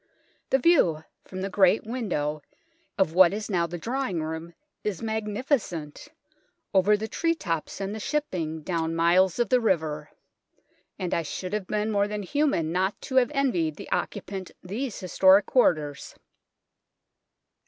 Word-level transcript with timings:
The 0.49 0.57
view 0.57 1.03
from 1.25 1.41
the 1.41 1.49
great 1.51 1.83
window 1.85 2.41
of 2.97 3.13
what 3.13 3.35
is 3.35 3.51
now 3.51 3.67
the 3.67 3.77
drawing 3.77 4.23
room 4.23 4.55
is 4.83 4.99
magnificent, 5.03 6.07
over 6.73 6.97
the 6.97 7.07
tree 7.07 7.35
tops 7.35 7.79
and 7.79 7.93
the 7.93 7.99
shipping 7.99 8.63
down 8.63 8.95
miles 8.95 9.37
of 9.37 9.49
the 9.49 9.61
river; 9.61 10.09
and 10.97 11.13
I 11.13 11.21
should 11.21 11.53
have 11.53 11.67
been 11.67 11.91
more 11.91 12.07
than 12.07 12.23
human 12.23 12.71
not 12.71 12.99
to 13.01 13.17
have 13.17 13.29
envied 13.35 13.75
the 13.75 13.91
occupant 13.91 14.49
these 14.63 14.99
historic 14.99 15.45
quarters. 15.45 16.15